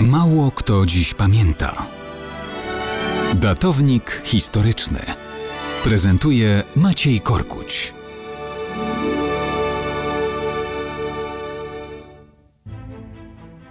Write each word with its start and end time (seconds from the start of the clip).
Mało 0.00 0.50
kto 0.50 0.86
dziś 0.86 1.14
pamięta. 1.14 1.86
Datownik 3.34 4.22
historyczny 4.24 4.98
prezentuje 5.84 6.62
Maciej 6.76 7.20
Korkuć. 7.20 7.94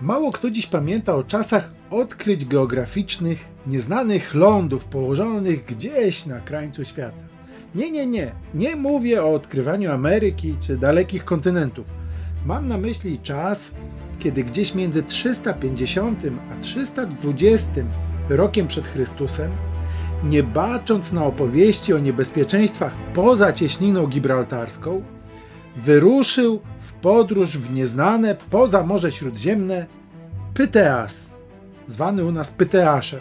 Mało 0.01 0.31
kto 0.31 0.51
dziś 0.51 0.67
pamięta 0.67 1.15
o 1.15 1.23
czasach 1.23 1.71
odkryć 1.89 2.45
geograficznych, 2.45 3.47
nieznanych 3.67 4.33
lądów 4.33 4.85
położonych 4.85 5.65
gdzieś 5.65 6.25
na 6.25 6.39
krańcu 6.39 6.85
świata. 6.85 7.17
Nie, 7.75 7.91
nie, 7.91 8.05
nie. 8.05 8.31
Nie 8.53 8.75
mówię 8.75 9.23
o 9.23 9.33
odkrywaniu 9.33 9.91
Ameryki 9.91 10.55
czy 10.61 10.77
dalekich 10.77 11.25
kontynentów. 11.25 11.87
Mam 12.45 12.67
na 12.67 12.77
myśli 12.77 13.19
czas, 13.19 13.71
kiedy 14.19 14.43
gdzieś 14.43 14.75
między 14.75 15.03
350 15.03 16.23
a 16.51 16.61
320 16.61 17.71
rokiem 18.29 18.67
przed 18.67 18.87
Chrystusem, 18.87 19.51
nie 20.23 20.43
bacząc 20.43 21.11
na 21.11 21.25
opowieści 21.25 21.93
o 21.93 21.99
niebezpieczeństwach 21.99 22.97
poza 23.13 23.53
cieśniną 23.53 24.07
gibraltarską, 24.07 25.03
wyruszył 25.75 26.59
w 26.79 26.93
podróż 26.93 27.57
w 27.57 27.73
nieznane 27.73 28.35
poza 28.49 28.83
Morze 28.83 29.11
Śródziemne 29.11 29.85
Pyteas, 30.53 31.33
zwany 31.87 32.25
u 32.25 32.31
nas 32.31 32.51
Pyteaszem. 32.51 33.19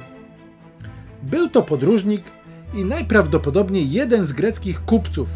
Był 1.23 1.49
to 1.49 1.63
podróżnik 1.63 2.23
i 2.75 2.85
najprawdopodobniej 2.85 3.91
jeden 3.91 4.27
z 4.27 4.33
greckich 4.33 4.85
kupców, 4.85 5.29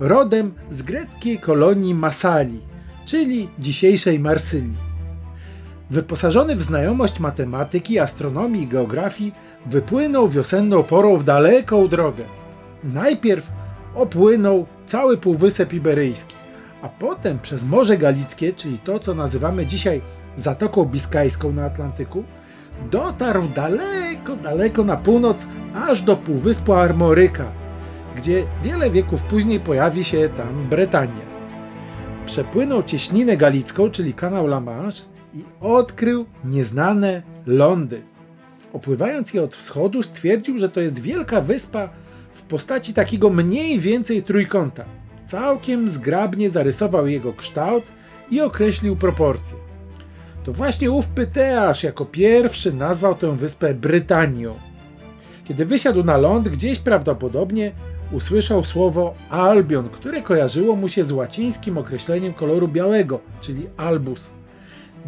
rodem 0.00 0.54
z 0.70 0.82
greckiej 0.82 1.38
kolonii 1.38 1.94
Masali, 1.94 2.60
czyli 3.04 3.48
dzisiejszej 3.58 4.20
Marsylii. 4.20 4.85
Wyposażony 5.90 6.56
w 6.56 6.62
znajomość 6.62 7.20
matematyki, 7.20 7.98
astronomii 7.98 8.62
i 8.62 8.66
geografii, 8.66 9.34
wypłynął 9.66 10.28
wiosenną 10.28 10.82
porą 10.82 11.16
w 11.16 11.24
daleką 11.24 11.88
drogę. 11.88 12.24
Najpierw 12.84 13.52
opłynął 13.94 14.66
cały 14.86 15.16
Półwysep 15.16 15.72
Iberyjski, 15.72 16.34
a 16.82 16.88
potem 16.88 17.38
przez 17.38 17.64
Morze 17.64 17.98
Galickie, 17.98 18.52
czyli 18.52 18.78
to, 18.78 18.98
co 18.98 19.14
nazywamy 19.14 19.66
dzisiaj 19.66 20.00
Zatoką 20.36 20.84
Biskajską 20.84 21.52
na 21.52 21.64
Atlantyku, 21.64 22.24
dotarł 22.90 23.48
daleko, 23.48 24.36
daleko 24.36 24.84
na 24.84 24.96
północ, 24.96 25.46
aż 25.74 26.02
do 26.02 26.16
Półwyspu 26.16 26.72
Armoryka, 26.72 27.44
gdzie 28.16 28.44
wiele 28.62 28.90
wieków 28.90 29.22
później 29.22 29.60
pojawi 29.60 30.04
się 30.04 30.28
tam 30.28 30.68
Bretania. 30.70 31.26
Przepłynął 32.26 32.82
cieśninę 32.82 33.36
galicką, 33.36 33.90
czyli 33.90 34.14
kanał 34.14 34.46
La 34.46 34.60
Manche 34.60 35.15
i 35.36 35.44
odkrył 35.60 36.26
nieznane 36.44 37.22
lądy. 37.46 38.02
Opływając 38.72 39.34
je 39.34 39.42
od 39.42 39.56
wschodu, 39.56 40.02
stwierdził, 40.02 40.58
że 40.58 40.68
to 40.68 40.80
jest 40.80 40.98
wielka 40.98 41.40
wyspa 41.40 41.88
w 42.34 42.42
postaci 42.42 42.94
takiego 42.94 43.30
mniej 43.30 43.80
więcej 43.80 44.22
trójkąta. 44.22 44.84
Całkiem 45.26 45.88
zgrabnie 45.88 46.50
zarysował 46.50 47.06
jego 47.06 47.32
kształt 47.32 47.84
i 48.30 48.40
określił 48.40 48.96
proporcje. 48.96 49.56
To 50.44 50.52
właśnie 50.52 50.90
ów 50.90 51.06
Pyteasz 51.06 51.82
jako 51.82 52.04
pierwszy 52.04 52.72
nazwał 52.72 53.14
tę 53.14 53.36
wyspę 53.36 53.74
Brytanią. 53.74 54.54
Kiedy 55.44 55.66
wysiadł 55.66 56.04
na 56.04 56.16
ląd, 56.16 56.48
gdzieś 56.48 56.78
prawdopodobnie 56.78 57.72
usłyszał 58.12 58.64
słowo 58.64 59.14
Albion, 59.30 59.88
które 59.88 60.22
kojarzyło 60.22 60.76
mu 60.76 60.88
się 60.88 61.04
z 61.04 61.12
łacińskim 61.12 61.78
określeniem 61.78 62.34
koloru 62.34 62.68
białego, 62.68 63.20
czyli 63.40 63.66
albus. 63.76 64.35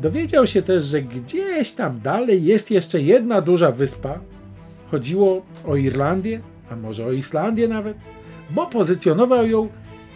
Dowiedział 0.00 0.46
się 0.46 0.62
też, 0.62 0.84
że 0.84 1.02
gdzieś 1.02 1.72
tam 1.72 2.00
dalej 2.00 2.44
jest 2.44 2.70
jeszcze 2.70 3.02
jedna 3.02 3.40
duża 3.40 3.72
wyspa. 3.72 4.18
Chodziło 4.90 5.42
o 5.66 5.76
Irlandię, 5.76 6.40
a 6.70 6.76
może 6.76 7.06
o 7.06 7.12
Islandię 7.12 7.68
nawet, 7.68 7.96
bo 8.50 8.66
pozycjonował 8.66 9.46
ją 9.46 9.68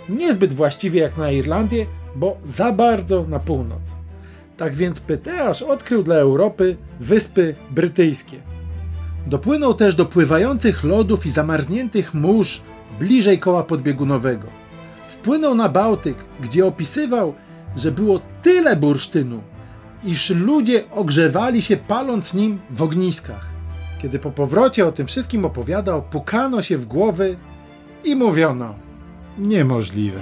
niezbyt 0.08 0.54
właściwie 0.54 1.00
jak 1.00 1.16
na 1.16 1.30
Irlandię, 1.30 1.86
bo 2.16 2.36
za 2.44 2.72
bardzo 2.72 3.24
na 3.28 3.38
północ. 3.38 3.80
Tak 4.56 4.74
więc 4.74 5.00
Pyteasz 5.00 5.62
odkrył 5.62 6.02
dla 6.02 6.14
Europy 6.14 6.76
wyspy 7.00 7.54
brytyjskie. 7.70 8.36
Dopłynął 9.26 9.74
też 9.74 9.94
do 9.94 10.06
pływających 10.06 10.84
lodów 10.84 11.26
i 11.26 11.30
zamarzniętych 11.30 12.14
mórz 12.14 12.62
bliżej 12.98 13.38
koła 13.38 13.62
podbiegunowego. 13.62 14.48
Wpłynął 15.08 15.54
na 15.54 15.68
Bałtyk, 15.68 16.16
gdzie 16.40 16.66
opisywał, 16.66 17.34
że 17.76 17.92
było 17.92 18.20
tyle 18.42 18.76
bursztynu, 18.76 19.42
iż 20.04 20.30
ludzie 20.30 20.90
ogrzewali 20.90 21.62
się 21.62 21.76
paląc 21.76 22.34
nim 22.34 22.58
w 22.70 22.82
ogniskach. 22.82 23.46
Kiedy 24.02 24.18
po 24.18 24.30
powrocie 24.30 24.86
o 24.86 24.92
tym 24.92 25.06
wszystkim 25.06 25.44
opowiadał, 25.44 26.02
pukano 26.02 26.62
się 26.62 26.78
w 26.78 26.86
głowy 26.86 27.36
i 28.04 28.16
mówiono: 28.16 28.74
Niemożliwe. 29.38 30.20